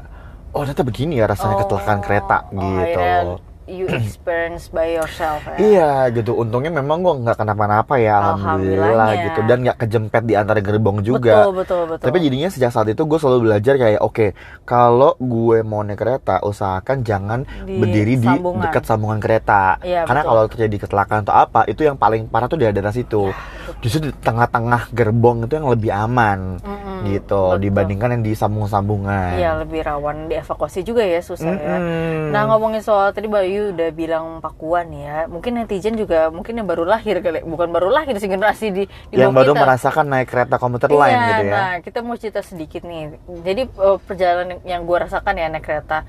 [0.49, 2.79] oh ternyata begini ya rasanya kecelakaan kereta oh, gitu.
[2.79, 3.21] akhirnya
[3.69, 5.57] you experience by yourself ya?
[5.57, 10.59] Iya gitu, untungnya memang gue nggak kenapa-napa ya, alhamdulillah gitu dan nggak kejempet di antara
[10.59, 11.47] gerbong juga.
[11.47, 12.05] Betul, betul, betul.
[12.09, 14.27] Tapi jadinya sejak saat itu gue selalu belajar kayak oke
[14.65, 18.63] kalau gue mau naik kereta usahakan jangan Di berdiri di sambungan.
[18.65, 19.77] dekat sambungan kereta.
[19.81, 20.31] Iya, Karena betul.
[20.33, 23.31] kalau terjadi kecelakaan atau apa itu yang paling parah tuh di daerah situ.
[23.79, 26.57] Justru di tengah-tengah gerbong itu yang lebih aman
[27.05, 27.63] Mm-mm, gitu betul.
[27.63, 29.39] dibandingkan yang di sambung-sambungan.
[29.39, 31.77] Iya, lebih rawan dievakuasi juga ya, susah ya.
[31.79, 32.33] Mm-mm.
[32.33, 36.85] Nah ngomongin soal tadi Bayu udah bilang Pakuan ya, mungkin netizen juga mungkin yang baru
[36.85, 39.61] lahir kali, bukan baru lahir sih generasi di, di yang baru kita.
[39.65, 41.53] merasakan naik kereta komuter Iya, lain gitu ya.
[41.55, 43.17] Nah, kita mau cerita sedikit nih.
[43.45, 46.05] Jadi eh, perjalanan yang gue rasakan ya naik kereta.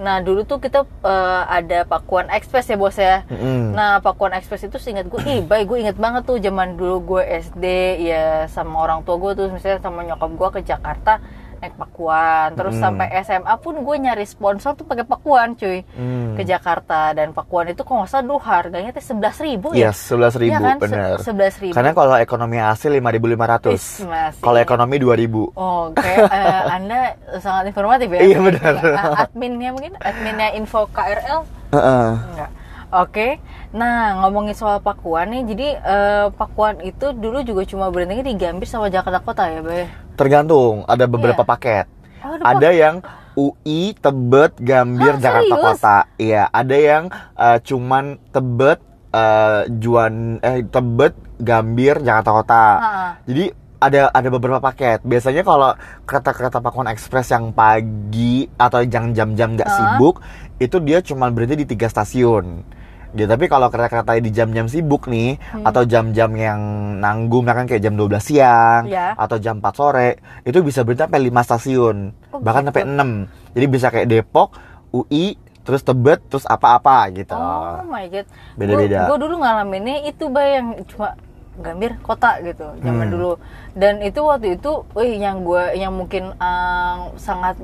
[0.00, 3.26] Nah, dulu tuh kita eh, ada Pakuan Express ya bos ya.
[3.28, 3.76] Mm-mm.
[3.76, 7.22] Nah, Pakuan Express itu seingat gue, ih baik gue inget banget tuh zaman dulu gue
[7.28, 7.64] SD
[8.08, 11.20] ya sama orang tua gue tuh misalnya sama nyokap gue ke Jakarta
[11.62, 12.48] naik Pakuan.
[12.52, 12.82] Terus Mm.
[12.82, 16.34] sampai SMA pun gue nyari sponsor tuh pakai Pakuan cuy Mm.
[16.34, 19.88] ke Jakarta dan Pakuan itu kalau nggak salah dulu harganya tuh sebelas ribu ya.
[19.88, 20.76] Yes, sebelas ribu Iya kan?
[20.76, 21.16] Se- bener.
[21.22, 21.70] 11.000.
[21.72, 23.70] Karena kalau ekonomi asli 5.500.
[23.72, 24.42] Is, masih.
[24.42, 25.54] Kalau ekonomi 2000.
[25.54, 27.00] Oh, kayak eh, Anda
[27.38, 28.20] sangat informatif ya.
[28.20, 28.74] Iya, benar.
[29.22, 32.08] Adminnya mungkin, adminnya info KRL Heeh.
[32.28, 32.50] enggak.
[32.92, 33.40] Oke.
[33.72, 38.68] Nah, ngomongin soal Pakuan nih, jadi eh, Pakuan itu dulu juga cuma berhentinya di Gambir
[38.68, 39.88] sama Jakarta Kota ya, Bay?
[40.12, 41.48] Tergantung, ada beberapa Iya.
[41.48, 41.86] paket.
[42.20, 42.94] Oh, ada Ada yang
[43.32, 45.64] UI, Tebet, Gambir, Hah, Jakarta serius?
[45.80, 45.96] Kota.
[46.20, 48.78] Iya, ada yang eh, cuman Tebet,
[49.08, 52.64] eh, Juan, eh Tebet, Gambir, Jakarta Kota.
[52.76, 53.08] Ha-ha.
[53.24, 53.44] Jadi
[53.82, 55.00] ada ada beberapa paket.
[55.02, 55.74] Biasanya kalau
[56.04, 60.22] kereta-kereta Pakuan Express yang pagi atau yang jam-jam nggak sibuk,
[60.60, 62.62] itu dia cuma berhenti di tiga stasiun.
[63.12, 65.68] Ya, tapi kalau kereta-kereta di jam-jam sibuk nih Hmm.
[65.68, 66.60] atau jam-jam yang
[66.96, 69.12] nanggung kan kayak jam 12 siang Ya.
[69.14, 70.10] atau jam 4 sore,
[70.42, 71.96] itu bisa berhenti sampai 5 stasiun.
[72.32, 72.68] Oh, bahkan gitu.
[72.72, 73.10] sampai 6.
[73.52, 74.56] Jadi bisa kayak Depok,
[74.90, 77.36] UI, terus Tebet, terus apa-apa gitu.
[77.36, 78.24] Oh my god.
[78.56, 79.04] Beda-beda.
[79.06, 81.12] Gue dulu ngalaminnya itu bay yang cuma
[81.52, 83.12] Gambir kota gitu zaman Hmm.
[83.12, 83.32] dulu.
[83.76, 87.60] Dan itu waktu itu, wih yang gue yang mungkin eh, sangat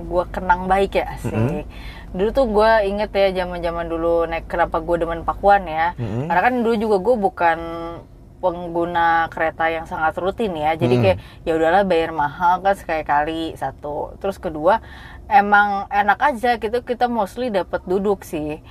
[0.00, 1.34] gue kenang baik ya asik.
[1.34, 1.66] Mm-mm.
[2.14, 5.92] Dulu tuh gue inget ya zaman-zaman dulu naik kenapa gue demen Pakuan ya.
[5.96, 6.26] Mm-mm.
[6.26, 7.58] Karena kan dulu juga gue bukan
[8.38, 11.02] pengguna kereta yang sangat rutin ya jadi Hmm.
[11.02, 14.78] kayak ya udahlah bayar mahal kan sekali-kali satu terus kedua
[15.26, 18.62] emang enak aja gitu kita mostly dapat duduk sih.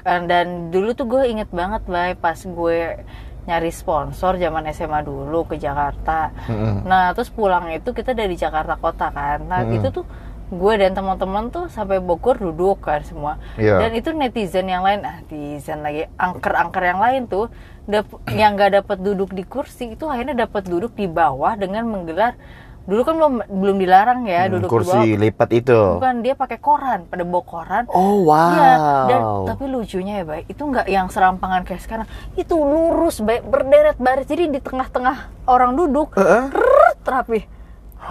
[0.00, 3.04] Kan, dan dulu tuh gue inget banget bay pas gue
[3.42, 6.86] nyari sponsor zaman SMA dulu ke Jakarta Mm-mm.
[6.86, 9.76] nah terus pulang itu kita dari Jakarta kota kan nah Mm-mm.
[9.76, 10.06] itu tuh
[10.52, 13.80] gue dan teman-teman tuh sampai Bogor duduk kan semua Iya.
[13.80, 17.48] dan itu netizen yang lain ah netizen lagi angker-angker yang lain tuh
[17.84, 22.36] dap- yang gak dapat duduk di kursi itu akhirnya dapat duduk di bawah dengan menggelar
[22.82, 25.78] dulu kan belum belum dilarang ya Hmm, duduk di kursi bawah lipat itu.
[25.96, 28.50] bukan dia pakai koran pada bawa koran Oh wow.
[28.50, 28.72] Iya,
[29.06, 32.06] dan tapi lucunya ya, Bay, itu nggak yang serampangan kayak sekarang.
[32.34, 34.26] Itu lurus, Bay, berderet baris.
[34.26, 36.50] Jadi di tengah-tengah orang duduk, Heeh.
[36.50, 37.40] rrrt, rapi.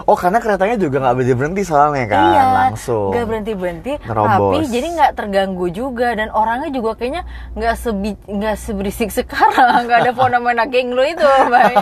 [0.02, 3.12] Oh karena keretanya juga nggak berhenti berhenti soalnya kan iya, langsung.
[3.12, 3.92] nggak berhenti berhenti.
[4.00, 9.84] Tapi jadi nggak terganggu juga dan orangnya juga kayaknya nggak sebi nggak seberisik sekarang.
[9.84, 11.20] Nggak ada fenomena geng lo itu,
[11.52, 11.76] Bay.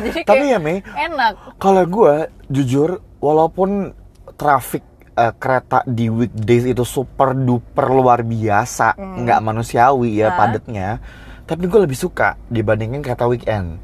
[0.00, 1.32] Jadi kayak Tapi ya Mei, enak.
[1.56, 2.14] kalau gue
[2.48, 3.94] jujur walaupun
[4.34, 10.34] traffic eh, kereta di weekdays itu super duper luar biasa, nggak manusiawi ya Hmm.
[10.34, 10.38] Hah?
[10.40, 10.88] padatnya,
[11.44, 13.78] tapi gue lebih suka dibandingin kereta weekend.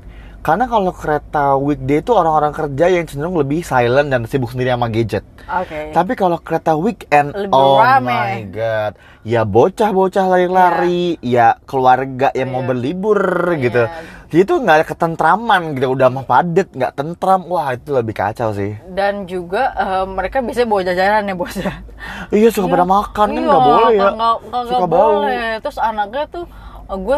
[0.49, 4.89] Karena kalau kereta weekday itu orang-orang kerja yang cenderung lebih silent dan sibuk sendiri sama
[4.89, 5.21] gadget.
[5.45, 5.93] Oke.
[5.93, 8.09] Tapi kalau kereta weekend, Lebih oh rame.
[8.09, 12.69] my god, ya bocah-bocah lari-lari, ya keluarga yang mau Iya.
[12.73, 13.21] berlibur
[13.61, 13.85] gitu.
[13.85, 14.17] Iya.
[14.29, 18.49] Jadi itu nggak ada ketentraman gitu, udah mah padet, nggak tentram, wah itu lebih kacau
[18.51, 18.73] sih.
[18.89, 21.85] Dan juga eh, mereka bisa bawa jajanan ya bos ya.
[22.31, 25.13] Iya suka pada makan kan Iya, nggak boleh ya, nggak- nggak- suka nggak bau.
[25.15, 25.49] boleh.
[25.61, 26.45] Terus anaknya tuh
[26.89, 27.17] gue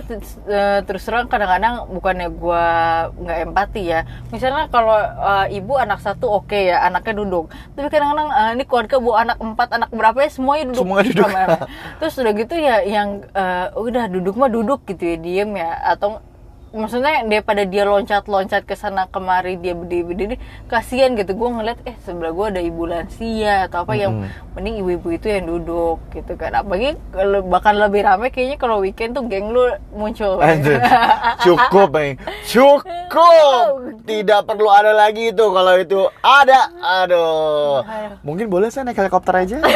[0.83, 2.65] terus terang kadang-kadang bukannya gue
[3.23, 4.03] nggak empati ya.
[4.35, 7.55] Misalnya kalau eh, ibu anak satu oke ya anaknya duduk.
[7.79, 10.83] Tapi kadang-kadang eh, ini keluarga bu anak empat anak berapa ya semuanya duduk.
[10.83, 11.31] Semuanya duduk.
[12.03, 15.71] terus udah gitu ya yang eh, udah duduk mah duduk gitu ya diem ya.
[15.95, 16.19] Atau
[16.71, 20.39] maksudnya daripada dia loncat-loncat ke sana kemari dia berdiri-berdiri
[20.71, 21.35] kasihan gitu.
[21.35, 25.51] Gue ngeliat eh sebelah gue ada ibu lansia atau apa yang mending ibu-ibu itu yang
[25.51, 26.55] duduk gitu kan.
[26.55, 30.39] Apalagi kalau bahkan lebih rame kayaknya kalau weekend tuh geng lu muncul.
[30.39, 30.79] Anjir,
[31.45, 32.15] cukup nih
[32.47, 33.67] cukup.
[34.07, 35.45] Tidak perlu ada lagi itu.
[35.51, 37.83] Kalau itu ada aduh.
[38.23, 39.59] Mungkin boleh saya naik helikopter aja